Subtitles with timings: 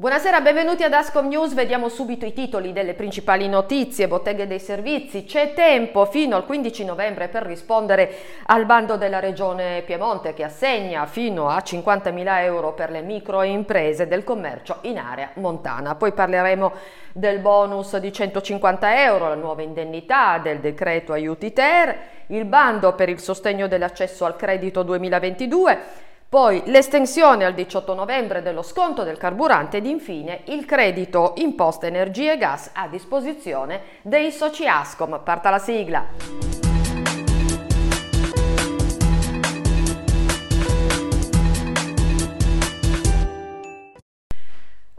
[0.00, 1.54] Buonasera, benvenuti ad Ascom News.
[1.54, 4.06] Vediamo subito i titoli delle principali notizie.
[4.06, 5.24] Botteghe dei servizi.
[5.24, 8.08] C'è tempo fino al 15 novembre per rispondere
[8.46, 14.22] al bando della Regione Piemonte che assegna fino a 50.000 euro per le microimprese del
[14.22, 15.96] commercio in area montana.
[15.96, 16.72] Poi parleremo
[17.12, 21.96] del bonus di 150 euro, la nuova indennità del decreto aiuti ter,
[22.28, 28.60] il bando per il sostegno dell'accesso al credito 2022 poi l'estensione al 18 novembre dello
[28.60, 34.66] sconto del carburante ed infine il credito imposta energia e gas a disposizione dei soci
[34.66, 35.22] Ascom.
[35.24, 36.67] Parta la sigla.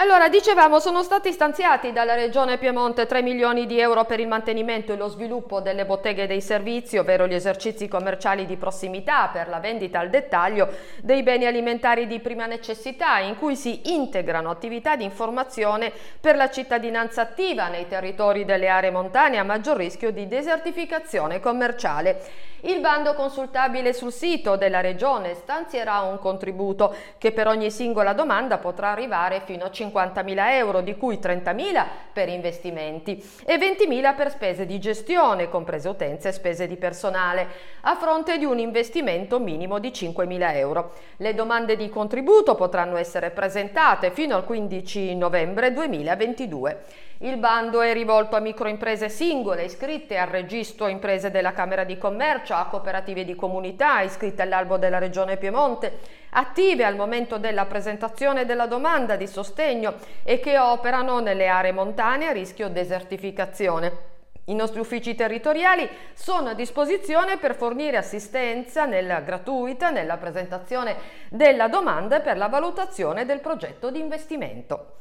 [0.00, 4.92] Allora, dicevamo, sono stati stanziati dalla Regione Piemonte 3 milioni di euro per il mantenimento
[4.92, 9.58] e lo sviluppo delle botteghe dei servizi, ovvero gli esercizi commerciali di prossimità per la
[9.58, 10.68] vendita al dettaglio
[11.02, 15.90] dei beni alimentari di prima necessità, in cui si integrano attività di informazione
[16.20, 22.46] per la cittadinanza attiva nei territori delle aree montane a maggior rischio di desertificazione commerciale.
[22.62, 28.58] Il bando consultabile sul sito della Regione stanzierà un contributo che per ogni singola domanda
[28.58, 34.66] potrà arrivare fino a 50.000 euro, di cui 30.000 per investimenti e 20.000 per spese
[34.66, 37.46] di gestione, comprese utenze e spese di personale,
[37.82, 40.92] a fronte di un investimento minimo di 5.000 euro.
[41.16, 47.06] Le domande di contributo potranno essere presentate fino al 15 novembre 2022.
[47.20, 52.54] Il bando è rivolto a microimprese singole iscritte al registro imprese della Camera di Commercio,
[52.54, 55.98] a cooperative di comunità iscritte all'albo della Regione Piemonte,
[56.30, 62.28] attive al momento della presentazione della domanda di sostegno e che operano nelle aree montane
[62.28, 64.06] a rischio desertificazione.
[64.44, 70.94] I nostri uffici territoriali sono a disposizione per fornire assistenza nella gratuita nella presentazione
[71.30, 74.92] della domanda e per la valutazione del progetto di investimento.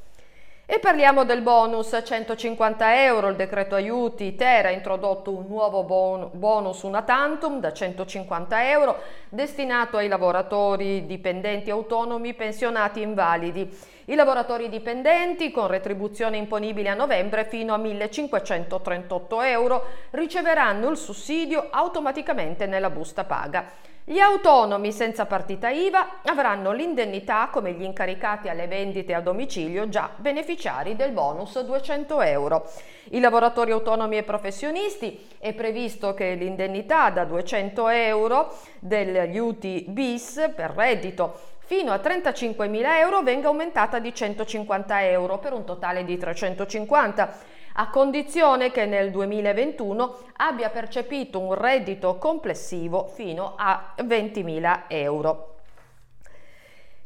[0.70, 6.30] E parliamo del bonus 150 euro, il decreto aiuti Ter ha introdotto un nuovo bon-
[6.34, 13.74] bonus una tantum da 150 euro destinato ai lavoratori dipendenti autonomi pensionati invalidi.
[14.08, 21.68] I lavoratori dipendenti con retribuzione imponibile a novembre fino a 1538 euro riceveranno il sussidio
[21.72, 23.72] automaticamente nella busta paga.
[24.10, 30.10] Gli autonomi senza partita IVA avranno l'indennità come gli incaricati alle vendite a domicilio già
[30.16, 32.72] beneficiari del bonus 200 euro.
[33.10, 40.54] I lavoratori autonomi e professionisti è previsto che l'indennità da 200 euro degli UTI bis
[40.56, 46.18] per reddito fino a 35.000 euro venga aumentata di 150 euro per un totale di
[46.18, 55.57] 350 a condizione che nel 2021 abbia percepito un reddito complessivo fino a 20.000 euro.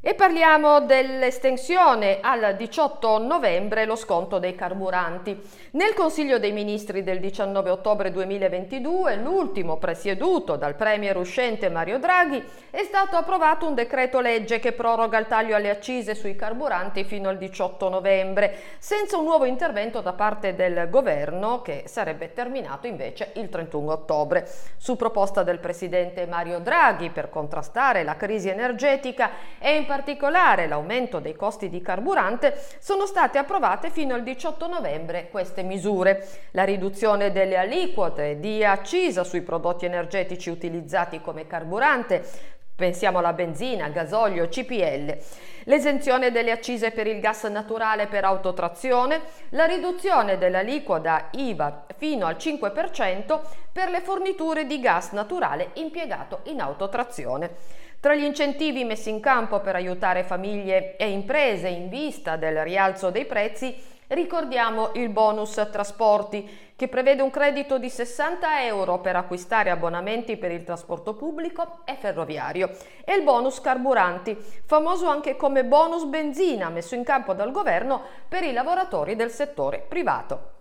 [0.04, 5.40] E parliamo dell'estensione al 18 novembre lo sconto dei carburanti.
[5.74, 12.44] Nel Consiglio dei Ministri del 19 ottobre 2022, l'ultimo presieduto dal Premier uscente Mario Draghi,
[12.72, 17.30] è stato approvato un decreto legge che proroga il taglio alle accise sui carburanti fino
[17.30, 23.34] al 18 novembre, senza un nuovo intervento da parte del governo che sarebbe terminato invece
[23.36, 24.50] il 31 ottobre.
[24.78, 29.30] Su proposta del Presidente Mario Draghi per contrastare la crisi energetica
[29.60, 35.28] e in particolare l'aumento dei costi di carburante, sono state approvate fino al 18 novembre
[35.30, 36.26] queste misure.
[36.52, 42.24] La riduzione delle aliquote di accisa sui prodotti energetici utilizzati come carburante,
[42.74, 45.18] pensiamo alla benzina, gasolio, CPL,
[45.66, 49.20] l'esenzione delle accise per il gas naturale per autotrazione,
[49.50, 53.42] la riduzione dell'aliquota IVA fino al 5%
[53.74, 57.80] per le forniture di gas naturale impiegato in autotrazione.
[58.02, 63.12] Tra gli incentivi messi in campo per aiutare famiglie e imprese in vista del rialzo
[63.12, 69.70] dei prezzi, ricordiamo il bonus trasporti che prevede un credito di 60 euro per acquistare
[69.70, 72.72] abbonamenti per il trasporto pubblico e ferroviario
[73.06, 74.36] e il bonus carburanti,
[74.66, 79.86] famoso anche come bonus benzina messo in campo dal governo per i lavoratori del settore
[79.88, 80.61] privato.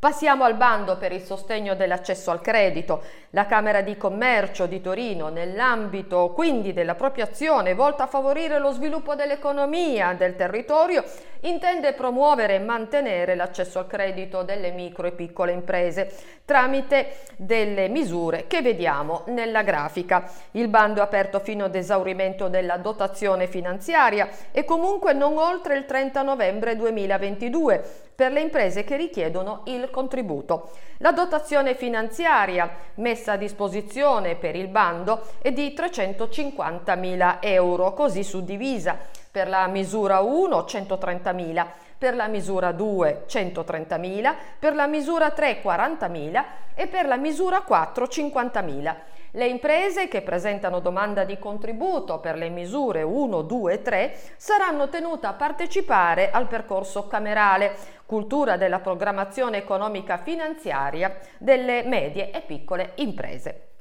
[0.00, 3.02] Passiamo al bando per il sostegno dell'accesso al credito.
[3.30, 8.70] La Camera di Commercio di Torino, nell'ambito quindi della propria azione volta a favorire lo
[8.70, 11.02] sviluppo dell'economia del territorio,
[11.40, 16.12] intende promuovere e mantenere l'accesso al credito delle micro e piccole imprese
[16.44, 20.30] tramite delle misure che vediamo nella grafica.
[20.52, 25.84] Il bando è aperto fino ad esaurimento della dotazione finanziaria e comunque non oltre il
[25.84, 30.70] 30 novembre 2022 per le imprese che richiedono il contributo.
[30.98, 38.98] La dotazione finanziaria messa a disposizione per il bando è di 350.000 euro, così suddivisa
[39.38, 46.44] per la misura 1 130.000, per la misura 2 130.000, per la misura 3 40.000
[46.74, 48.96] e per la misura 4 50.000.
[49.30, 54.88] Le imprese che presentano domanda di contributo per le misure 1, 2 e 3 saranno
[54.88, 62.92] tenute a partecipare al percorso camerale Cultura della programmazione economica finanziaria delle medie e piccole
[62.96, 63.77] imprese.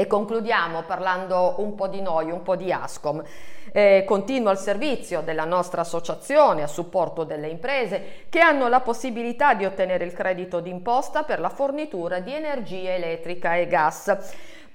[0.00, 3.20] E concludiamo parlando un po' di noi, un po' di Ascom.
[3.72, 9.54] Eh, continua il servizio della nostra associazione a supporto delle imprese che hanno la possibilità
[9.54, 14.16] di ottenere il credito d'imposta per la fornitura di energia elettrica e gas.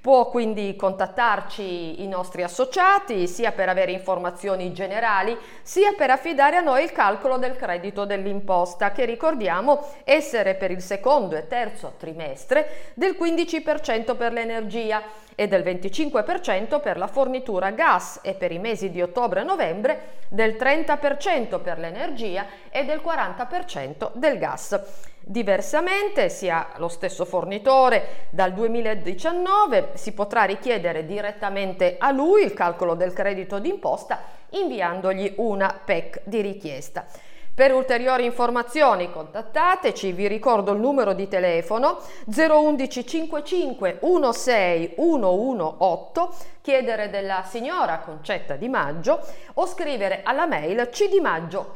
[0.03, 6.61] Può quindi contattarci i nostri associati sia per avere informazioni generali sia per affidare a
[6.61, 12.91] noi il calcolo del credito dell'imposta che ricordiamo essere per il secondo e terzo trimestre
[12.95, 15.01] del 15% per l'energia
[15.35, 20.01] e del 25% per la fornitura gas e per i mesi di ottobre e novembre
[20.27, 25.12] del 30% per l'energia e del 40% del gas.
[25.25, 32.93] Diversamente, sia lo stesso fornitore dal 2019 si potrà richiedere direttamente a lui il calcolo
[32.93, 37.05] del credito d'imposta inviandogli una PEC di richiesta.
[37.55, 47.11] Per ulteriori informazioni contattateci, vi ricordo il numero di telefono 011 55 16 118, chiedere
[47.11, 49.19] della signora Concetta Di Maggio
[49.53, 51.75] o scrivere alla mail cdimaggio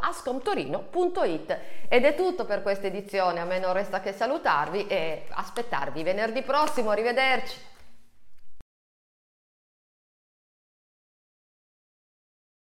[0.00, 1.58] ascomtorino.it.
[1.88, 6.42] Ed è tutto per questa edizione, a me non resta che salutarvi e aspettarvi venerdì
[6.42, 7.74] prossimo, arrivederci.